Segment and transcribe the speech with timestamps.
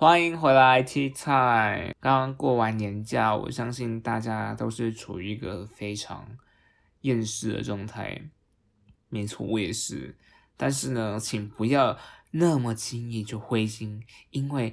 [0.00, 1.94] 欢迎回来，T 菜。
[2.00, 6.26] 刚刚过完年假，我相信大家都是处于一个非常
[7.02, 8.22] 厌世的状态。
[9.10, 10.16] 没错，我也是。
[10.56, 11.98] 但是呢，请不要
[12.30, 14.72] 那么轻易就灰心，因为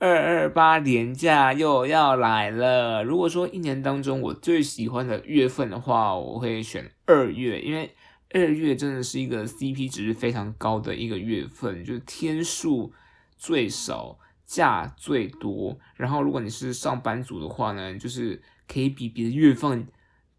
[0.00, 3.04] 二二八年假又要来了。
[3.04, 7.94] 如果说一年当中我最喜欢的月份的话，我会选二月，因为
[8.30, 12.92] 二月真的是一个 CP 值非常高的一个月份，就是天数
[13.38, 14.18] 最少。
[14.46, 19.86] 假最多，然后如果你是上班族的话呢，就是可以比别的月份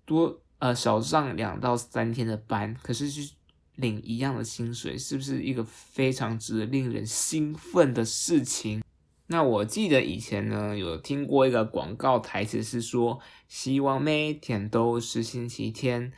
[0.05, 3.34] 多呃少上两到三天的班，可是去
[3.76, 8.81] 领一样的薪水，是不是一个非常值得令人兴奋的事情？
[9.28, 16.14] 那我记得以前呢有听过一个广告台词是说，希望每天都是星期天，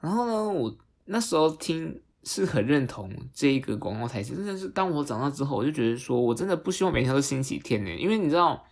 [0.00, 2.02] 然后呢我那时候听。
[2.24, 8.64] 是很认同这一个广告台词，真的是当我长大之后，我就觉得说我真的不希望每天都星期天呢，因为你知道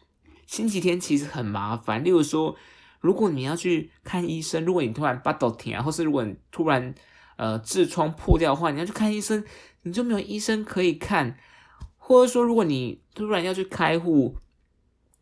[0.46, 2.04] 星期天其实很麻烦。
[2.04, 2.54] 例如说，
[3.00, 6.94] 如果你要去看医生，如果你突然巴豆停啊，或是如果你突然
[7.36, 9.44] 呃痔疮破掉的话，你要去看医生，
[9.82, 11.34] 你就没有医生可以看；
[11.96, 14.36] 或者说，如果你突然要去开户，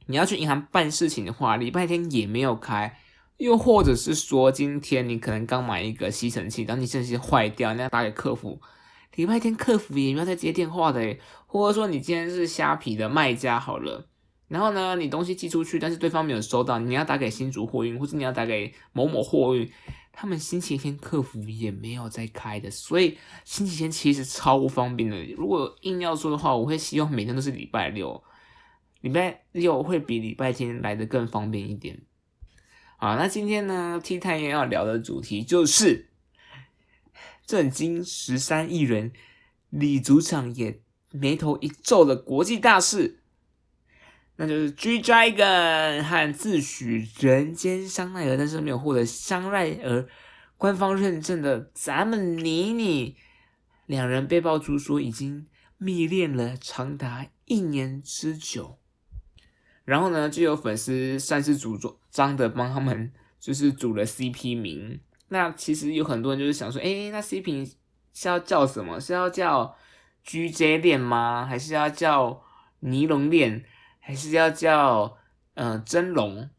[0.07, 2.99] 你要去银行办事情的话，礼拜天也没有开。
[3.39, 8.61] 又或者是说，今天你可能刚买一个吸尘器，然后你吸尘器坏掉，你要打给客服，
[9.15, 11.17] 礼拜天客服也没有在接电话的。
[11.47, 14.07] 或者说你今天是虾皮的卖家好了，
[14.49, 19.71] 然后呢，你东西寄出去，但是对方没有收到，你要打给新竹货运，或者你要打给某某货运，
[20.13, 25.17] 他们星期天客服也没有在开的，所以星期天其实超不方便的。
[25.37, 28.23] 如果硬要说的话，我会希望每天都是礼拜六，
[29.01, 32.03] 礼拜六会比礼拜天来的更方便一点。
[33.01, 36.09] 好，那今天呢，T 太阳要聊的主题就是
[37.47, 39.13] 震惊十三亿人，
[39.71, 40.81] 李组长也
[41.13, 43.21] 眉头一皱的国际大事，
[44.35, 50.09] 那就是 G Dragon 和自诩人间香奈儿，但是没有获得香奈儿
[50.57, 53.17] 官方认证的咱们妮妮，
[53.87, 55.47] 两人被爆出说已经
[55.77, 58.81] 密恋了长达一年之久。
[59.89, 61.79] 然后呢，就有粉丝擅自组
[62.11, 63.11] 装的帮他们，
[63.41, 65.01] 就是组了 CP 名。
[65.29, 67.73] 那其实有很多人就是想说，哎，那 CP
[68.13, 69.01] 是要叫什么？
[69.01, 69.75] 是要叫
[70.27, 71.47] GJ 恋吗？
[71.47, 72.43] 还是要叫
[72.81, 73.65] 尼龙链？
[73.99, 75.17] 还是要叫
[75.55, 76.51] 呃真龙？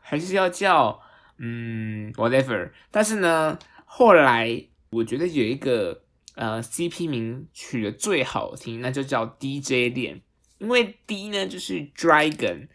[0.00, 1.00] 还是要叫
[1.38, 2.70] 嗯 whatever？
[2.92, 6.02] 但是呢，后来我觉得有一个
[6.36, 10.22] 呃 CP 名取的最好听，那就叫 DJ 链。
[10.58, 12.66] 因为 D 呢就是 Dragon，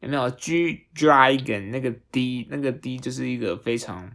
[0.00, 4.12] 有没有 G Dragon 那个 D 那个 D 就是一个非常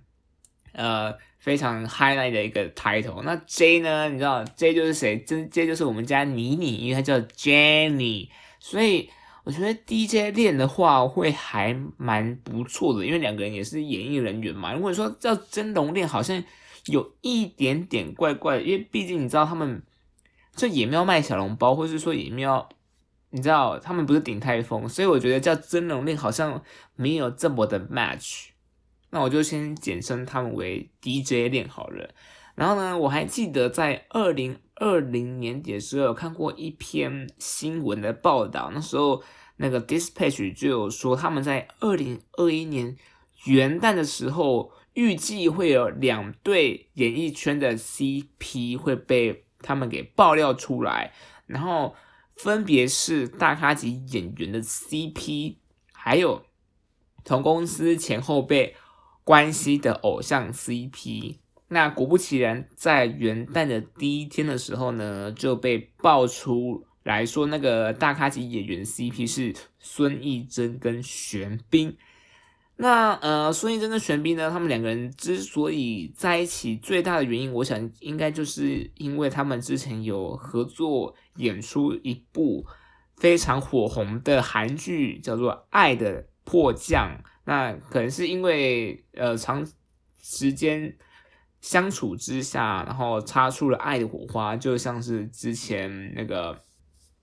[0.74, 3.24] 呃非常 highlight 的一个 title。
[3.24, 5.18] 那 J 呢，你知道 J 就是谁？
[5.26, 8.30] 这 J 就是我们家妮妮，因为她叫 Jenny。
[8.60, 9.10] 所以
[9.44, 14.72] 我觉得 DJ 练的话会还蛮不错的，因为两个人也是演艺人员嘛。
[14.74, 16.44] 如果说叫真龙练，好像
[16.86, 19.82] 有一点点怪怪的，因为毕竟你知道他们
[20.56, 22.70] 这也没有卖小笼包，或是说也没有。
[23.34, 26.62] 你知道他们不是顶泰丰，所以我觉得叫真龙令好像
[26.96, 28.50] 没有这么的 match。
[29.10, 32.10] 那我就先简称他们为 DJ 链好了。
[32.56, 39.24] 然后呢，我还记得在二零二零年底的时候有看过一篇新闻的报道，那时候
[39.56, 42.98] 那个 Dispatch 就有说他们在二零二一年
[43.46, 51.14] 元旦的时候预计会有两对演艺圈的 CP 会被他们给爆料出来，
[51.46, 51.96] 然后。
[52.42, 55.58] 分别是大咖级演员的 CP，
[55.94, 56.44] 还有
[57.24, 58.76] 同公司前后辈
[59.24, 61.36] 关系的偶像 CP。
[61.68, 71.96] 那果不其然，在元旦的第一天的时候呢，就被爆出来说，那个大咖级演员 CP 是孙艺珍跟玄彬。
[72.78, 82.66] 那呃，孙艺珍跟玄彬呢，他们两个人之所以在一起，最大的原因，我想应该就是因为他们之前有合作演出一部
[83.18, 87.18] 非常火红的韩剧，叫做《爱的迫降》。
[87.46, 89.68] 那可能是因为呃长
[90.22, 90.96] 时间
[91.60, 96.56] 相处之下，然后擦出了爱的火花，就像是之前那个《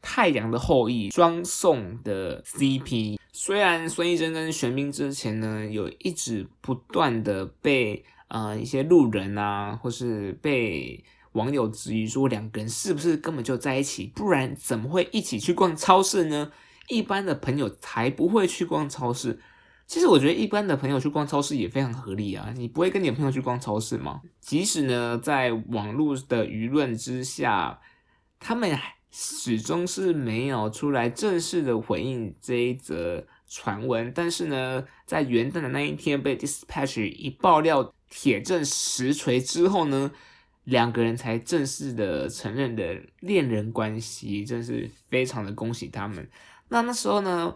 [0.00, 3.18] 太阳的后裔》双宋的 CP。
[3.32, 16.52] 虽然孙艺珍跟玄彬之前呢，有一直不断的被呃一些路人啊，或是被网友质疑说两个人是不是根本就在一起，不然怎么会一起去逛超市呢？
[16.88, 19.40] 一般的朋友才不会去逛超市。
[19.86, 24.20] 其实我觉得一般的朋友去逛超市也非常合理啊，你不会跟你的朋友去逛超市吗？
[24.40, 27.80] 即使呢，在网络的舆论之下，
[28.38, 28.78] 他们
[29.10, 34.12] 始终是没有出来正式的回应这一则传闻。
[34.14, 40.10] 但是呢，在元旦的那一天被 Dispatch 一爆料铁证实锤之后呢，
[40.68, 46.28] 两个人才正式的承认的恋人关系，真是非常的恭喜他们。
[46.68, 47.54] 那那时候呢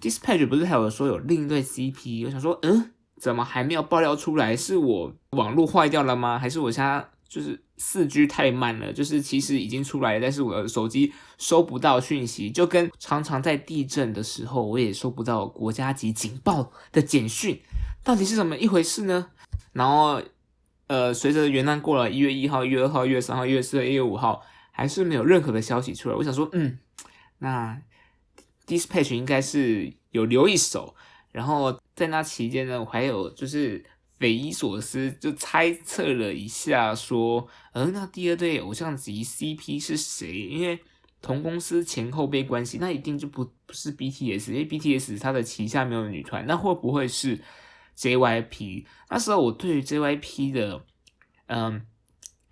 [0.00, 2.26] ，Dispatch 不是还有说有另一对 CP？
[2.26, 4.56] 我想说，嗯，怎么还没有爆料出来？
[4.56, 6.36] 是我网络坏掉了吗？
[6.36, 8.92] 还是我现在就是四 G 太慢了？
[8.92, 17.60] 就是其实已经出来了，但是我的手机收不到讯息，就跟常常在地震的时候，我也收不到国家级警报的简讯，
[18.02, 19.28] 到底是怎么一回事呢？
[19.72, 20.20] 然后。
[20.92, 26.14] 呃，随着元旦过了，一月一号、一月二号、一月三号、一月四号、一月五号，还是没有任何的消息出来。
[26.14, 26.78] 我想说，嗯，
[27.38, 27.80] 那
[28.66, 30.94] Dispatch 应该是有留一手。
[31.30, 33.82] 然后在那期间呢，我还有就是
[34.18, 40.30] 匪夷所思，就猜测了一下，说，呃，那第二对偶像级 CP 是谁？
[40.30, 40.78] 因为
[41.22, 47.40] 同公司前后辈关系，那一定就不不是 BTS，因为 BTS 它的旗下没有女团，那会不会是
[47.96, 50.84] ？JYP 那时候我对于 JYP 的
[51.46, 51.86] 嗯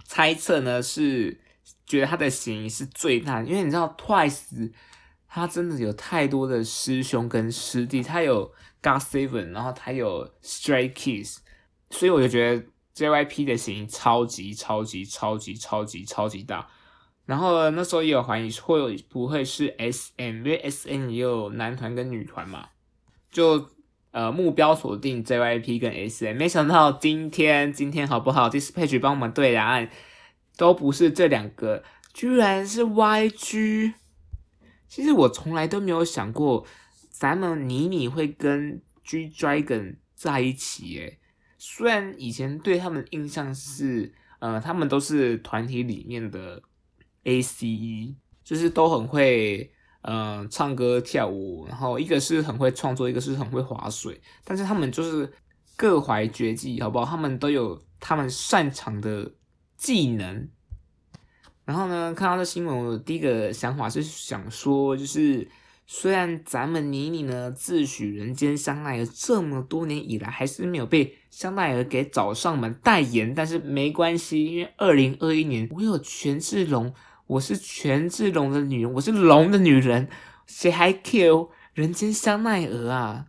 [0.05, 1.41] 猜测呢是
[1.87, 4.73] 觉得他的嫌疑是最大，因为你知道 Twice
[5.27, 8.53] 他真的有太多的师兄跟师弟，他有
[8.83, 11.39] GOT7，然后他有 Stray Kids，
[11.91, 12.65] 所以我就觉得
[12.95, 16.69] JYP 的嫌疑超级超级超级超级超级大。
[17.25, 22.69] 然后那时候也有怀疑会不会是 SM，因为 SM 也有男团跟女团嘛，
[23.31, 23.71] 就。
[24.13, 29.89] 呃，目标锁定 JYP 跟 SM，没想到今天今天好不好？Dispatch 帮我们对答案，
[30.57, 33.95] 都不是这两个，居然是 YG。
[34.89, 36.67] 其实我从来都没有想过，
[37.09, 40.99] 咱们妮妮会跟 G Dragon 在一起。
[40.99, 41.21] 诶，
[41.57, 46.61] 虽然以前对他们印象是，呃，他们都是团体里面的
[47.23, 49.73] ACE，就是都很会。
[50.03, 55.31] 嗯，唱歌跳舞，然后一个是很会创作，一个是很会划水，但是他们就是
[55.77, 57.05] 各怀绝技，好不好？
[57.05, 59.31] 他们都有他们擅长的
[59.77, 60.49] 技能。
[61.67, 65.47] 然后呢，看到这新闻，我第一个想法是想说，就是
[65.87, 76.95] 虽然咱们妮妮呢自诩人间香奈儿这么多年以来，还是没有被香奈儿给找上门代言，但是没关系，因为二零二一年我有权志龙。
[77.31, 80.09] 我是权志龙的女人，我是龙的女人，
[80.49, 83.27] 谁还 kill 人间香奈儿啊？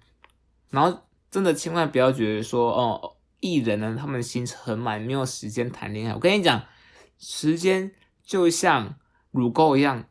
[0.72, 6.16] 然后真的千万不要觉得说哦，艺人呢，他们行程很满，没有时间谈恋爱。
[6.16, 6.64] 我跟你讲，
[7.20, 7.92] 时间
[8.26, 8.96] 就像
[9.30, 10.06] 乳沟一样，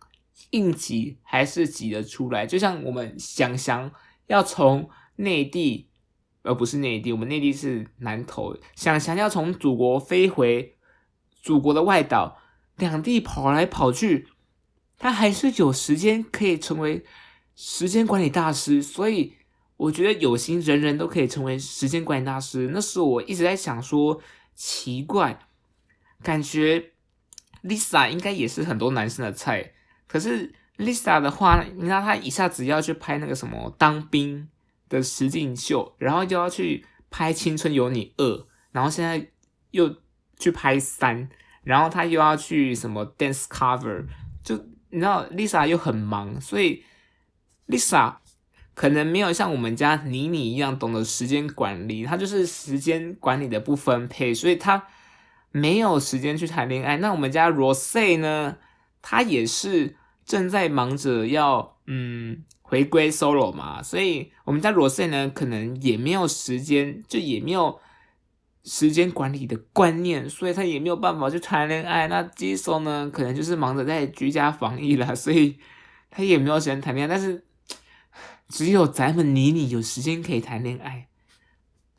[0.51, 2.47] 硬挤还是挤得出来。
[2.47, 3.91] 就像我们想想
[4.29, 5.89] 要从内地，
[6.43, 10.77] 而不是内地，我们内地是南投，想想要从祖国飞回
[11.43, 12.37] 祖国的外岛。
[12.81, 14.27] 两地跑来跑去，
[14.99, 17.05] 他还是有时间可以成为
[17.55, 19.35] 时间管理大师，所以
[19.77, 22.71] 我觉得有心人人都可以成为时间管理大师。
[22.73, 24.21] 那时我一直在想说，
[24.55, 25.39] 奇怪，
[26.23, 26.91] 感觉
[27.63, 29.73] Lisa 应该也是很多男生的菜，
[30.09, 34.49] 可是 Lisa 的话，你知道她一下子要去拍那个什么当兵
[34.89, 38.25] 的实境秀，然后又要去拍《青春有你二》，
[38.73, 39.29] 然后现在
[39.71, 39.97] 又
[40.39, 41.29] 去拍三。
[41.63, 44.05] 然后他又要去什么 dance cover，
[44.43, 44.57] 就
[44.91, 46.83] 你知道 Lisa 又很忙，所以
[47.69, 48.15] Lisa
[48.75, 54.87] 可能没有像我们家妮妮一样懂得时间管理，她就是时间管理的不分配，所以她
[55.53, 56.97] 没有时间去谈恋爱。
[56.97, 58.57] 那我们家 Rose 呢，
[59.03, 67.79] 她也是正在忙着要嗯回归 solo 嘛，所以我们家 Rose 呢，可能也没有时间，就也没有。
[68.63, 72.09] 时间管理的观念，所以他也没有办法去谈恋爱。
[72.09, 75.59] 那基手呢，可能就是忙着在居家防疫了， 所以
[76.11, 77.17] 他也没有时间谈恋爱。
[77.17, 77.43] 但是
[78.49, 81.09] 只有咱们妮妮有时间可以谈恋爱，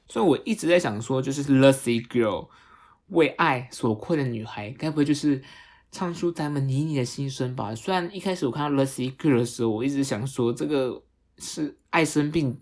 [0.08, 2.50] 所以我一直在想说，就是 Lucy Girl
[3.08, 5.41] 为爱所困的女孩，该不会就是
[5.91, 7.74] 唱出咱们妮妮的心声吧？
[7.74, 11.01] 虽然一开始我看到 Lucy Girl 的时候，我一直想说，这个
[11.39, 12.62] 是爱生病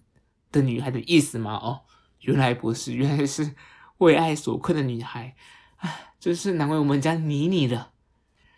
[0.54, 1.56] 的女孩的意思吗？
[1.56, 1.82] 哦，
[2.22, 3.54] 原来不是，原来是。
[4.00, 5.36] 为爱所困的女孩，
[5.78, 7.92] 唉，真是难为我们家妮妮了。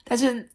[0.04, 0.50] 但是，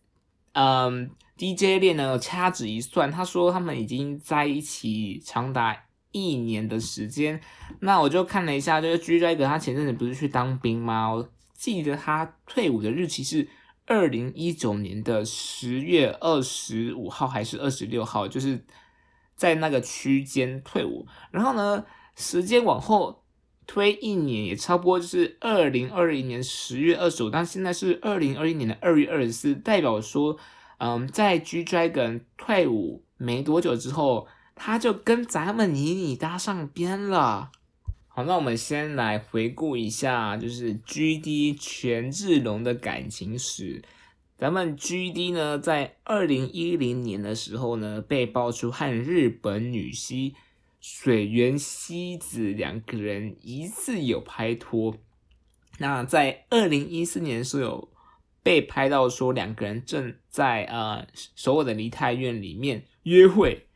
[0.52, 5.76] 嗯，DJ 恋呢掐指一算，他说他们已经在一起长达
[6.12, 7.40] 一年的时间。
[7.80, 11.08] 那我就看了一下，就是 G Dragon 他前阵子不是去当兵吗？
[11.12, 13.48] 我记得他退伍的日期是
[13.86, 18.64] 二零一九年的十月二十五号还是二十六号，就是
[19.34, 21.06] 在那个区间退伍。
[21.32, 23.24] 然后呢，时间往后。
[23.66, 30.38] 推一年也差不多就是二零二零年十月二十五，但现在是二零二一年的二月二十四，代表说，
[30.78, 37.50] 嗯，在 G Dragon 退伍没多久之后，他就跟咱们妮妮搭上边了。
[38.08, 43.82] 好，那我们先来回顾一下，就是 G D 权志龙的感情史。
[44.38, 50.34] 咱们 G D 呢，在二零一零年的时候呢，被爆出和日本女星
[50.88, 54.96] 水原希子两个人疑似有拍拖。
[55.78, 57.92] 那在二零一四年是有
[58.40, 63.66] 被拍到说两个人正在呃首尔的梨泰院里面约会，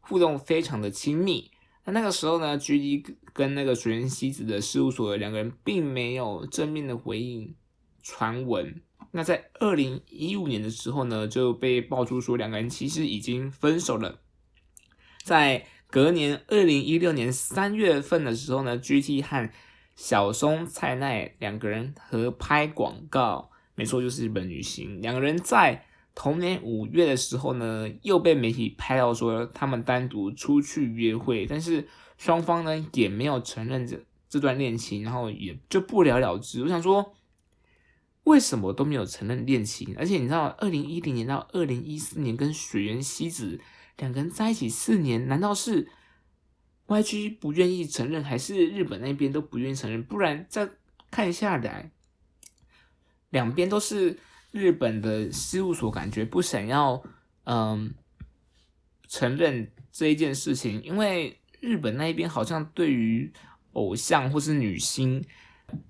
[0.00, 1.50] 互动非常的亲密。
[1.86, 7.54] 那那个时候呢，G D 跟那个水原希子的事务所的两个人并没有正面的回应
[8.02, 8.82] 传闻。
[9.12, 14.20] 那在二零一五年的时候呢，就被爆出说两个人其实已经分手了。
[15.22, 19.50] 在隔年二零一六年三月份的时候呢，GT 和
[19.96, 25.02] 小松菜奈两个人合拍广告，没错，就是日本女星。
[25.02, 36.62] 两个人在同年五月的时候呢，又被媒体拍到说他们单独出去约会，但是双方呢也没有承认这这段恋情，然后也就不了了之。
[36.62, 37.14] 我想说。
[38.24, 39.96] 为什么都没有承认恋情？
[39.98, 43.58] 而且你知道，二零一零年到二零一四年跟水原希子
[44.00, 45.88] 两个人在一起四年，难道是
[46.88, 50.02] YG 不愿意承认，还是日本那边都不愿意承认？
[50.02, 50.68] 不然再
[51.10, 51.92] 看下来，
[53.28, 54.18] 两边都是
[54.50, 57.00] 日本的事务所，感觉不想要
[57.44, 57.94] 嗯
[59.06, 63.32] 承认这一件事情，因为日本那边好像对于
[63.74, 65.24] 偶像或是女星。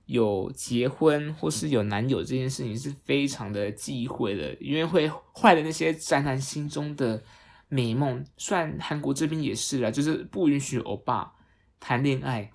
[0.04, 7.24] 有结婚或是有男友这件事情是非常的忌讳的，因为会坏了那些宅男心中的
[7.70, 8.22] 美梦。
[8.36, 11.32] 虽然韩国这边也是啊，就是不允许欧巴
[11.80, 12.50] 谈恋爱。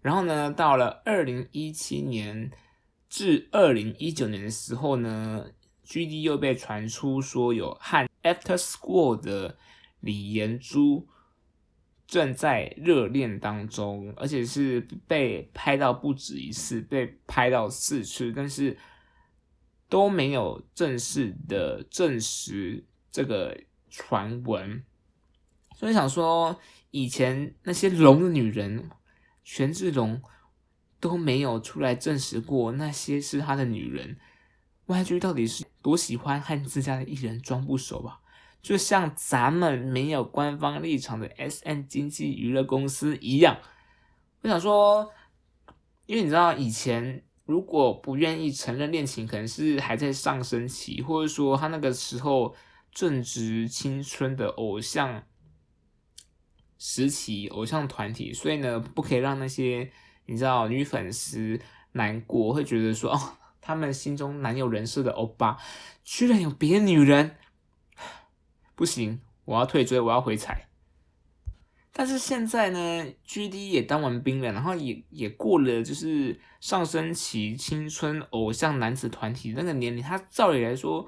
[0.00, 2.50] 然后呢，到了二零一七年
[3.10, 5.50] 至二零一九年的时候呢
[5.84, 9.58] ，GD 又被传出说有和 After School 的
[10.00, 11.06] 李延珠。
[12.08, 18.78] 正在热恋当中，而且是被拍到不止一次，被拍到四次，但是
[19.88, 23.60] 都没有正式的证实这个
[23.96, 24.84] 传闻。
[25.74, 26.60] 所以想说，
[26.90, 28.90] 以前那些龙的女人，
[29.42, 30.20] 权志龙
[31.00, 34.18] 都没有出来证实过那些是他的女人。
[34.86, 38.20] YG 到底是多喜欢和自家的艺人装不熟吧？
[38.62, 43.58] 就像咱们没有官方立场的 S N 经济娱乐公司一样，
[44.42, 45.10] 我想说，
[46.06, 52.54] 因为你知道以前如果不愿意承认恋情，可能是还在上升期，或者说他那个时候
[52.96, 55.22] 正值青春的偶像
[56.78, 59.92] 时期、偶像团体，所以呢，不可以让那些
[60.24, 61.60] 你知道女粉丝
[61.92, 65.58] 难过，会觉得说哦，他们心中男友人设的欧巴
[66.04, 67.36] 居然有别的女人。
[68.74, 70.70] 不行，我要退追，我要回踩。
[71.92, 80.02] 但是现在呢，G D 也当完兵了，然后也也过了就是上升期青春偶像男子团体那个年龄。
[80.02, 81.06] 他照理来说，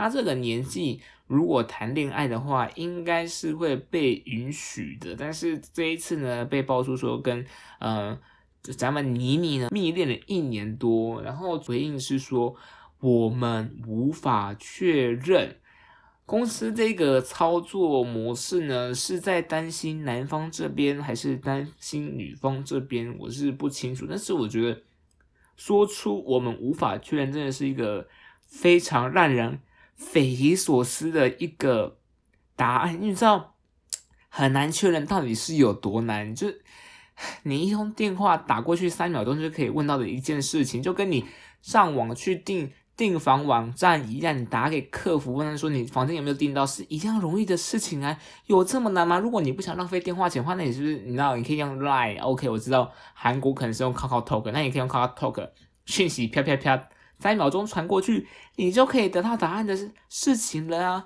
[0.00, 5.14] 他这个年纪如果谈恋爱的话，应该是会被允许的。
[5.14, 7.44] 但是这一次呢，被爆出说跟
[7.78, 8.18] 呃
[8.62, 12.56] 咱们妮妮呢蜜恋了一年多，然后回应是说
[13.00, 15.56] 我们无法确认。
[16.26, 24.06] 公司这个操作模式呢，是在担心男方这边还是担心女方这边，我是不清楚。
[24.08, 24.80] 但是我觉得
[25.56, 28.06] 说出我们无法确认，真的是一个
[28.46, 29.58] 非常让人
[30.00, 31.98] 匪夷所思的一个
[32.56, 33.00] 答案。
[33.00, 33.54] 你知道
[34.28, 36.48] 很难确认到底是有多难，就
[37.42, 41.26] 你一通电话打过去三秒钟就可以问到的一件事情，就跟你
[41.62, 42.72] 上网去订。
[42.96, 49.18] 订房网站一样，你打给客服问他说你房间有没有订到，是一样容易的事情啊，有这么难吗？
[49.18, 55.48] 如果你不想浪费电话钱的话，那你是不是你知道你可以用 Line？OK，我知道韩国可能是用 Kakao Talk，那你可以用 Kakao Talk，
[55.86, 56.88] 讯息啪啪啪，
[57.20, 59.76] 三秒钟传过去，你就可以得到答案的
[60.08, 61.04] 事情了啊。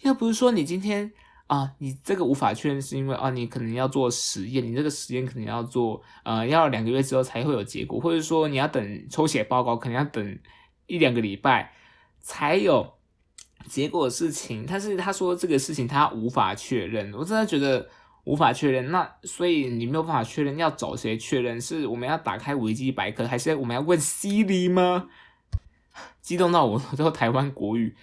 [0.00, 1.12] 要不是说你今天
[1.46, 10.38] 啊，你这个无法确认是因为啊，你可能要做实验，你这个实验可能要做呃，要两个月之后才会有结果，或者说你要等抽血报告，可能要等。
[10.86, 11.72] 一两个礼拜
[12.18, 12.94] 才有
[13.68, 17.88] 结果的事情，但是他说这个事情他无法确认，我真的觉得
[18.24, 18.90] 无法确认。
[18.90, 21.60] 那所以你没有办法确认，要找谁确认？
[21.60, 25.06] 是我们要打开维基百科，还是我们要问 Siri 吗？
[26.20, 27.96] 激动到我都台湾国语。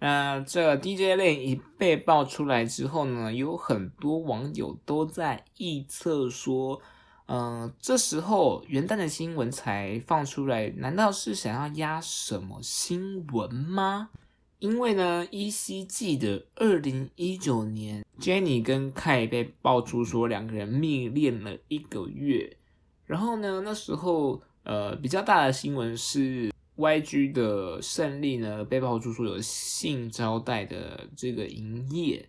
[0.00, 6.80] 那这 DJ 链一被爆出来之后呢，有很多网友都在臆测说。
[7.26, 14.10] 嗯，这时候元旦的新闻才放出来，难道是想要压什么新闻吗？
[14.58, 22.58] 因为呢，依稀记得二零一九年，Jenny 跟凯被爆出说两个人密恋了一个月，
[23.06, 32.28] 然后呢，那时候呃比较大的新闻是 YG 的胜利呢被爆出说有性招待的这个营业。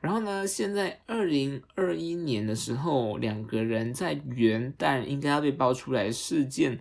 [0.00, 0.46] 然后呢？
[0.46, 6.80] 现在二零二一年的时候，两个人在元旦应该要被爆出来事件，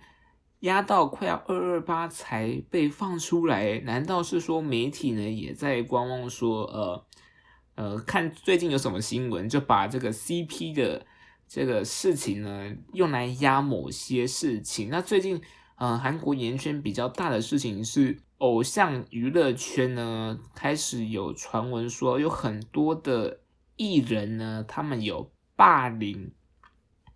[0.60, 3.80] 压到快要二二八才被放出来。
[3.80, 7.06] 难道是说媒体呢也在观望，说呃
[7.74, 11.04] 呃，看最近有什么新闻，就把这个 CP 的
[11.48, 14.90] 这个事情呢用来压某些事情？
[14.92, 15.42] 那最近
[15.78, 18.20] 呃，韩国演艺圈比较大的事情是。
[18.38, 23.40] 偶像娱乐圈呢，开始有传闻说，有很多的
[23.78, 26.32] 艺人呢，他们有霸凌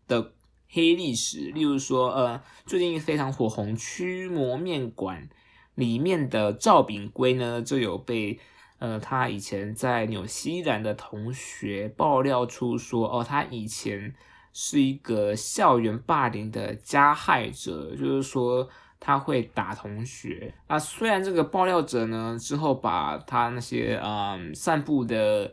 [0.08, 0.34] 的
[0.68, 1.52] 黑历史。
[1.52, 5.30] 例如说，呃，最近非常火红《驱魔面馆》
[5.76, 8.40] 里面的赵炳圭呢，就有被
[8.80, 14.16] 呃他以前在纽西兰的同学爆料出说，哦，他以前
[14.54, 18.70] 是一个校园霸凌的加害者，就是说。
[19.04, 25.52] 他会打同学啊，虽然这个爆料者呢之后把他那些嗯散布的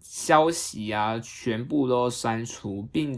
[0.00, 3.16] 消息啊全部都删除，并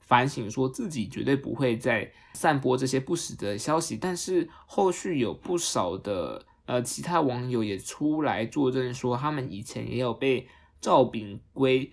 [0.00, 10.46] 反省说自己绝对不会再散播这些不实的消息，但是后续有不少的呃其他网友也出来作证说，他们以前也有被
[10.78, 11.90] 赵炳圭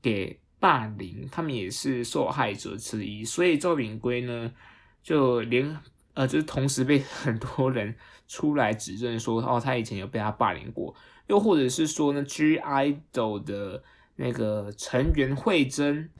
[0.00, 4.52] 给霸凌，他们也是受害者之一，所以赵炳圭呢
[5.02, 5.78] 就连。
[6.14, 7.94] 呃，就是同时被 很多人
[8.26, 10.92] 出来指证说，哦，他以前有被他霸凌过，
[11.28, 13.84] 又或者是说呢，G IDOL 的
[14.16, 16.10] 那个成员慧珍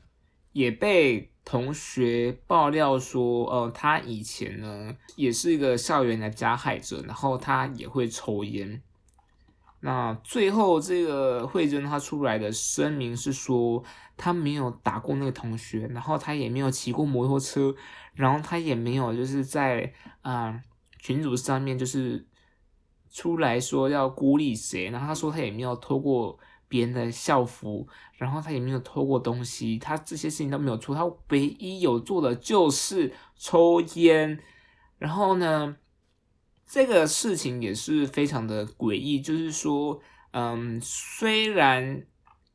[0.52, 8.80] 也被同学爆料说，呃，他以前呢也是一个校园的加害者，然后他也会抽烟。
[9.80, 13.82] 那最后这个慧珍她出来的声明是说，
[14.18, 17.74] 他没有打过那个同学，然后他也没有骑过摩托车。
[18.14, 20.60] 然后他也没有就是在啊
[20.98, 22.26] 群组上面就是
[23.08, 34.40] 出来说要孤立谁，然后他说他也没有偷过别人的校服，然后他也没有偷过东西，他这些事情都没有做，他唯一有做的就是抽烟。
[34.98, 35.76] 然后呢，
[36.66, 40.00] 这个事情也是非常的诡异，就是说，
[40.32, 42.04] 嗯，虽然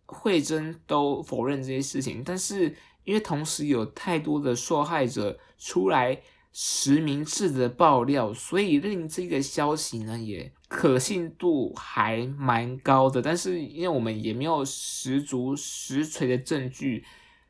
[0.06, 2.76] 慧珍都否认这些事情，但是。
[3.06, 6.18] 因为同时有太多的受害者出来
[6.54, 13.22] 实名制的爆料，所以令这个消息呢也可信度还蛮高的。
[13.22, 17.04] 但是因为我们也没有十足实锤的证据，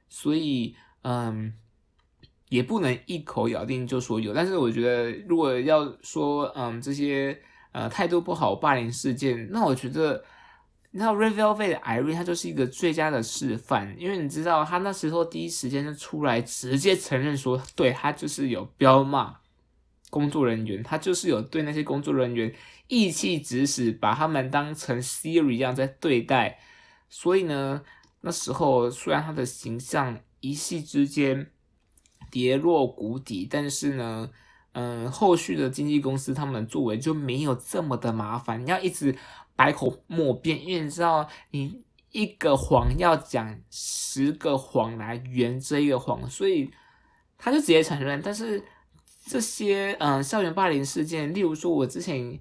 [0.10, 1.54] 所以嗯
[2.50, 4.34] 也不能一口咬定就说有。
[4.34, 7.40] 但是我觉得如果要说嗯这些
[7.74, 10.26] 呃态度不好霸凌事件，那我觉得。
[10.96, 19.38] 你知道，REVEAL V 的 Irene，他就是一个最佳的示范，因为你知道，他那时候第一时间就出来直接承认说，对他就是有彪骂
[20.12, 22.54] 工作人员，他就是有对那些工作人员
[22.90, 26.60] 意气指使，把他们当成 Siri 一样在对待。
[27.10, 27.82] 所以呢，
[28.22, 31.50] 那时候虽然他的形象一夕之间
[32.30, 34.30] 跌落谷底，但是呢，
[34.74, 39.18] 嗯，后续的经纪公司他们作为就没有这么的麻烦，你要一直。
[39.56, 46.72] 百口莫辩，因为你知道，你一个谎要讲十个谎来圆这一个谎，所以
[47.38, 48.22] 他就直接承认。
[48.24, 48.64] 但是
[49.26, 52.40] 这些嗯校园霸凌事件，例如说，我之前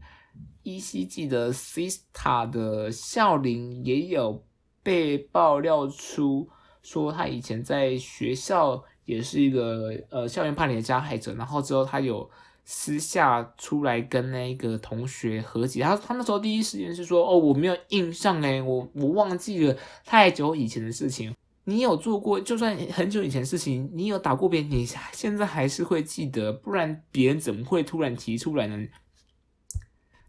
[0.63, 4.45] 依稀记得 Sista 的校龄也有
[4.83, 6.49] 被爆料出，
[6.83, 12.31] 说他以前在学校也是一个呃校园霸凌的加害者，然后之后他有。
[12.65, 21.35] 私下出来跟那个同学和解，他他那时候第一时间是说：“哦，我没有印象哎，我我忘记了太久以前的事情。
[21.65, 28.87] 你有做过，就算很久以前事情，你有打过别人，你现在还是会记得，不然别人怎么会突然提出来呢？”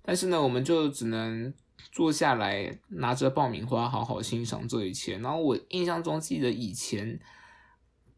[0.04, 1.54] 但是呢，我们就只能
[1.92, 5.18] 坐下来，拿着爆米花，好好欣赏这一切。
[5.20, 7.20] 然后我印象中记得以前。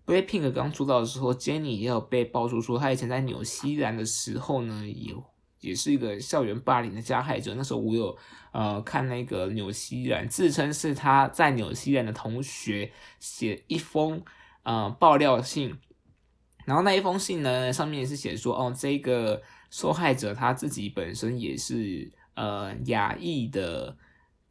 [0.06, 5.16] Blackpink 刚出道的时候，Jennie 也有被爆出说，她以前在纽西兰的时候呢，也
[5.62, 7.56] 也是一个校园霸凌的加害者。
[7.56, 8.16] 那时候我有
[8.52, 14.24] 呃看那个纽西兰自称是他在纽西兰的同学写一封
[14.62, 15.76] 呃爆料信，
[16.66, 19.42] 然后那一封信呢上面是写说，哦，这个
[19.72, 23.98] 受害者他自己本身也是呃亚裔的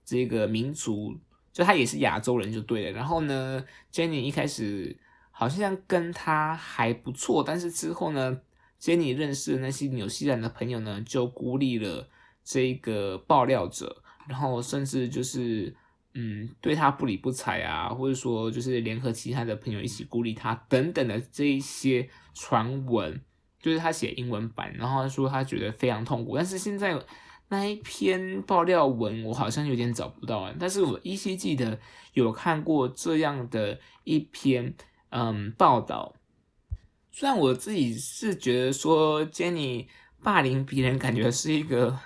[0.05, 1.17] 这个民族，
[1.53, 2.91] 就他也是亚洲人就对了。
[2.91, 4.99] 然后呢，Jennie 一开始。
[5.37, 8.41] 好像跟他还不错，但是之后呢
[8.81, 12.09] ，Jenny 认识的那些纽西兰的朋友呢，就孤立了
[12.45, 15.75] 这个爆料者，然后甚至就是
[16.15, 23.21] 嗯对他不理不睬啊，或者说就是联合其他的朋友一起孤立他等等的这一些传闻，
[23.61, 26.97] 就是他写英文版，然后说他觉得非常痛苦，但是现在
[27.49, 31.77] 那一篇爆料文我好像有点找不到啊，但是我依稀记得
[32.13, 34.73] 有看过这样的一篇
[35.15, 36.15] 嗯报道。
[37.11, 39.87] 虽然我自己是觉得说 Jenny
[40.21, 41.97] 霸凌别人，感觉是一个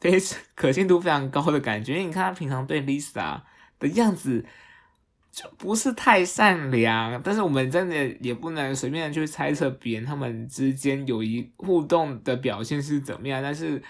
[0.00, 1.92] 非常可信度非常高的感觉。
[1.92, 3.42] 因为你看他平常对 Lisa
[3.78, 4.46] 的样子
[5.30, 13.42] 就不是太善良，但是我们真的也不能随便去猜测别人他们之间友谊互动的表现是怎么样。
[13.42, 13.82] 但是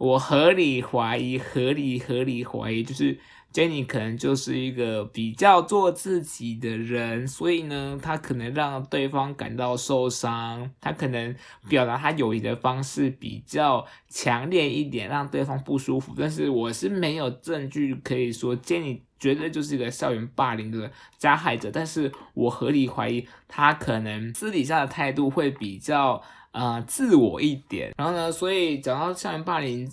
[0.00, 3.18] 我合理怀疑，合理合理怀疑就是。
[3.52, 11.34] Jenny 可能就是一个比较做自己的人，所以呢，他可能让对方感到受伤，他可能
[11.68, 16.14] 表达他友谊的方式比较强烈一点，让对方不舒服。
[16.16, 27.92] 但是我是没有证据可以说 Jenny 绝对就是一个校园霸凌的加害者，但是我合理怀疑他可能私底下的态度会比较呃自我一点。
[27.96, 29.90] 然后呢，所以讲到校园霸凌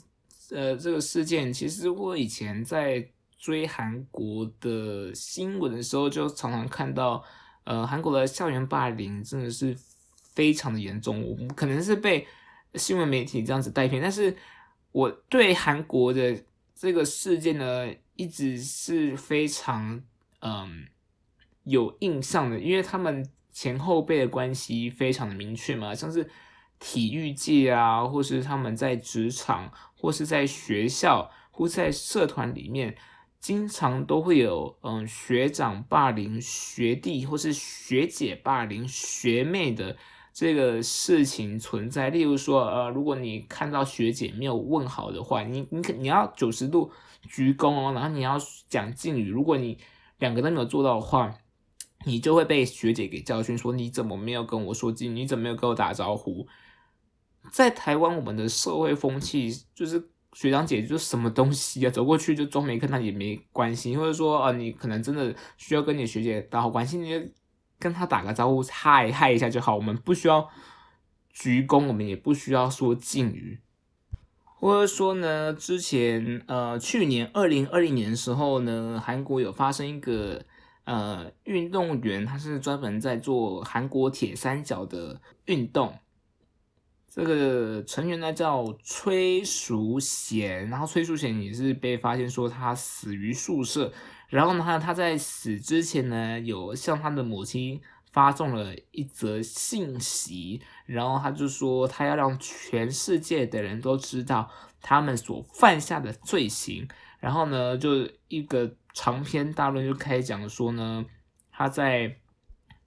[0.51, 3.07] 呃这个事件，其实我以前在。
[3.39, 7.23] 追韩国的新闻的时候，就常常看到，
[7.65, 9.77] 呃，韩国的校园霸凌真的是
[10.33, 11.23] 非常的严重。
[11.23, 12.27] 我们可能是被
[12.73, 14.35] 新闻媒体这样子带偏，但是
[14.91, 16.43] 我对韩国的
[16.75, 20.01] 这个事件呢，一直是非常
[20.41, 20.87] 嗯
[21.63, 23.23] 有印象的，因为他们
[23.57, 26.29] 前后辈的关系非常的明确嘛，像是
[26.79, 32.95] 体育界啊，或是他们在职场，或是在学校，或在社团里面。
[33.39, 39.95] 经常都会有，嗯，学长霸凌学弟，或是学姐霸凌学妹的
[40.33, 42.09] 这个事情存在。
[42.09, 46.91] 例如说，呃，如果你看到学姐没有问好的话，你你你要九十度
[47.29, 49.29] 鞠躬哦，然后你要讲敬语。
[49.29, 49.77] 如果你
[50.17, 51.33] 两个都没有做到的话，
[52.05, 56.47] 你就会被学姐给教训，说你怎么没有跟我说敬，你怎么没有跟我打招呼？
[57.51, 60.09] 在台湾，我们的社会风气就是。
[60.33, 67.27] 学长姐就什么东西啊，走过去就装没看到也没关系，或者说啊，你可能真的需要跟你学姐打好关系，你就
[67.79, 69.75] 跟他打个招呼，嗨嗨一下就好。
[69.75, 70.47] 我们不需要
[71.31, 73.59] 鞠躬，我们也不需要说敬语，
[74.43, 80.45] 或者说呢，之前呃，去年二零二零年的时候呢，韩国有发生一个
[80.87, 85.93] 呃运动员，他是专门在做韩国铁三角的运动。
[87.09, 93.91] 这个成员呢叫崔淑贤，然后崔淑贤也是被发现说他死于宿舍，
[94.29, 97.81] 然后呢他在死之前呢有向他的母亲
[98.13, 104.49] 发送了一则信息，然后他就说他要让全世界的人都知道
[104.81, 106.87] 他们所犯下的罪行，
[107.19, 111.05] 然后呢就一个长篇大论就开始讲说呢
[111.51, 112.15] 他在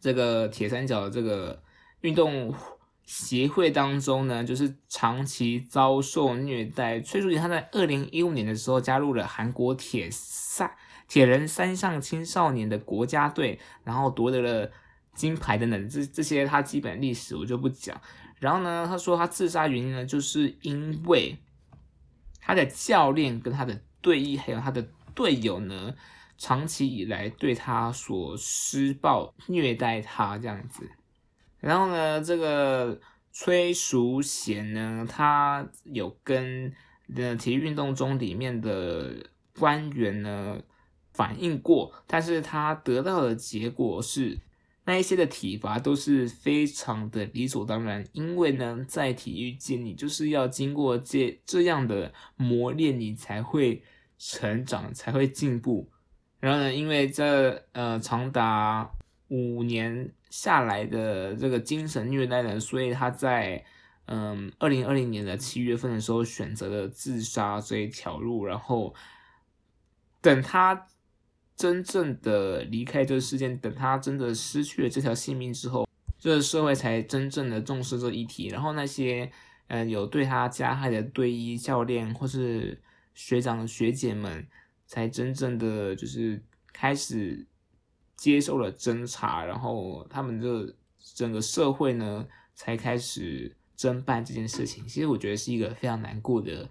[0.01, 1.63] 这个铁三角的这个
[2.01, 2.55] 运动。
[3.03, 7.01] 协会当中呢，就是长期遭受虐待。
[7.01, 10.71] 崔淑妍她在二零一五年的时候加入了韩国铁三
[11.09, 14.71] 铁人三项青少年的国家队，然后夺得了
[15.13, 15.89] 金牌等等。
[15.89, 18.01] 这这些他基本历史我就不讲。
[18.39, 21.37] 然后呢，他说他自杀原因呢，就是因为
[22.41, 25.95] 他的教练跟他的队医还有他的队友呢，
[26.39, 30.89] 长期以来对他所施暴虐待他这样子。
[31.59, 33.01] 然后呢，这个
[33.33, 36.73] 崔淑贤呢，他有跟
[37.15, 39.15] 呃体育运动中里面的
[39.59, 40.59] 官员呢
[41.13, 44.39] 反映过，但是他得到的结果是，
[44.91, 53.85] 那一些的体罚都是非常的理所当然，因为呢，在体育界你就是要经过这这样的磨练，你才会
[54.19, 55.89] 成长，才会进步。
[56.41, 58.91] 然后呢，因为这呃长达
[59.29, 60.13] 五年。
[60.31, 63.65] 下来的这个精神虐待呢，所以他在
[64.07, 68.95] 嗯二零二零年的七月份的时候选择了自杀这一条路，然后
[70.21, 70.87] 等他
[71.61, 75.87] 真正的离开这个世界，等他真的失去了这条性命之后，
[76.19, 79.31] 这个社会才真正的重视这一题，然后那些
[79.69, 82.81] 嗯有对他加害的队医教练或是
[83.13, 84.47] 学长学姐们，
[84.87, 86.43] 才真正的就是
[86.73, 87.47] 开始。
[88.17, 90.75] 接受了侦查，然后他们这
[91.17, 94.87] 整个社会呢才开始侦办这件事情。
[94.87, 96.69] 其实我觉得是一个非常难过的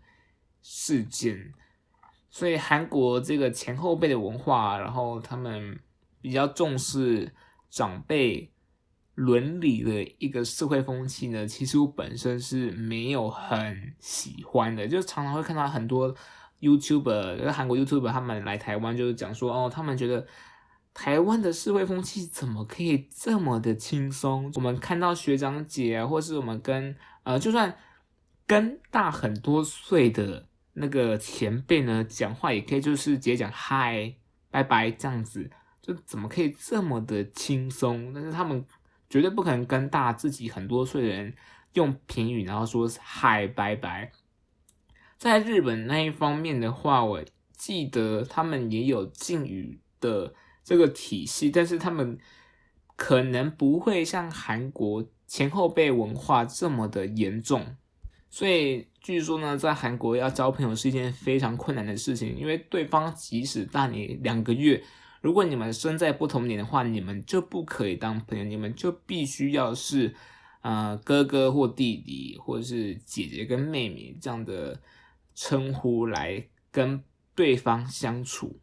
[0.62, 1.52] 事件。
[2.30, 5.80] 所以韩国这个前后辈的文化，然后他们
[6.22, 7.34] 比较重视
[7.70, 8.52] 长辈
[9.16, 16.16] 伦理的一个社会风气呢，其实我本身是没有很喜欢的，就常常会看到很多
[16.62, 20.28] YouTuber，韩国 YouTuber 他们来台湾就是讲说，哦，他们觉得
[20.94, 24.52] 台湾的社会风气怎么可以这么的轻松？
[24.56, 27.76] 我们看到学长姐，或是我们跟呃，就算
[28.46, 34.16] 跟大很多岁的那个前辈呢讲话，也可以就是直接讲嗨、
[34.50, 35.50] 拜拜这样子，
[35.82, 38.14] 就怎么可以这么的轻松？
[38.14, 38.66] 但是他们。
[39.12, 41.34] 绝对不可能跟大自己很多岁的人
[41.74, 44.12] 用平语，然后说嗨拜拜。
[45.18, 52.20] 在日本那一方面的话，我记得他们也有敬语的这个体系，但是他们
[52.96, 57.76] 可能不会像韩国前后辈文化这么的严重。
[58.30, 64.84] 所以据说呢，在韩国要交朋友是一件非常困难的事情，因为对方即使大你两个月。
[65.22, 70.16] 如果你们生在不同年的话，你们就不可以当朋友，你们就必须要是，
[70.62, 74.80] 呃，哥哥或弟弟，或者是姐姐跟妹妹这样的
[75.36, 77.04] 称呼来跟
[77.36, 78.62] 对方相处。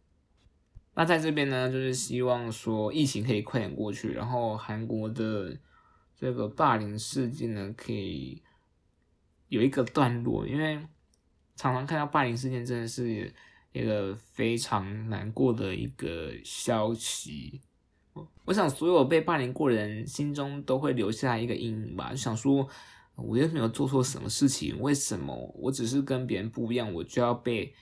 [0.94, 5.54] 那在这边呢，就是希望说疫情可以快点过去，然后韩国的
[6.18, 8.42] 这个霸凌事件呢，可以
[9.48, 10.76] 有一个段落，因为
[11.54, 13.34] 常常看到霸凌事件真的是。
[13.72, 17.60] 一个非常难过的一个消息，
[18.46, 22.08] 我想所有被霸凌过的人心中都会留下一个阴影吧。
[22.10, 22.66] 就想说，
[23.16, 27.74] 我又没有做错什么事情，为什么我只是跟别人不一样，我就要被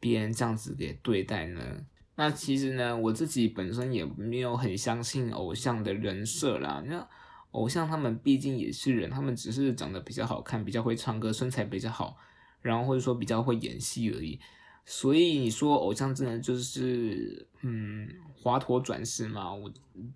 [0.00, 1.86] 别人这样子给对待呢？
[2.16, 6.82] 那其实呢，我自己本身也没有很相信偶像的人设啦。
[6.84, 7.08] 那
[7.52, 12.16] 偶像他们毕竟也是人，他们只是长得比较好看，比较会唱歌，身材比较好，
[12.60, 14.38] 然后或者说比较会演戏而已。
[14.84, 19.54] 所以你说偶像真的就是嗯，华佗转世吗？
[19.54, 19.70] 我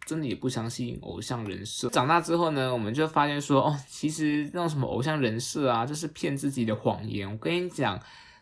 [0.05, 1.89] 真的也不相信偶像人设。
[1.91, 7.31] 长大之后呢，我们就发现说，哦，其实那种什么偶像人设啊，就是骗自己的谎言。
[7.31, 7.97] 我跟你讲，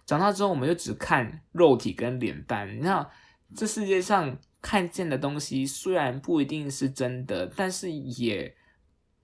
[0.07, 2.75] 长大之后我们就只看肉体跟脸蛋。
[2.75, 3.07] 你看，
[3.55, 8.57] 这世界上看见的东西虽然不一定是真的，但是也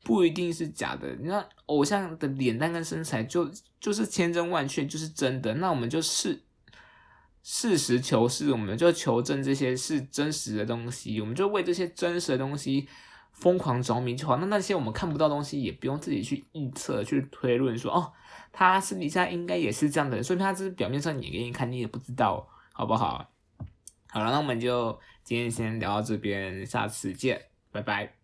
[0.03, 1.15] 不一定是假的。
[1.17, 5.55] 你看偶像的脸蛋跟身材，就就是千真万确就是真的。
[5.55, 6.43] 那我们就是。
[7.43, 12.87] 事实求是，我们就求证这些是真实的东西，我们就为这些真实的东西
[13.33, 14.37] 疯狂着迷就好。
[14.37, 18.13] 那那些我们看不到东西，也不用自己去预测、去推论，说哦，
[18.53, 23.31] 他私底下应该也是这样的人，所以他只是表面上演给你看，你也不知道，好不好？
[24.09, 28.20] 好了，那我们就今天先聊到这边，下次见，拜拜。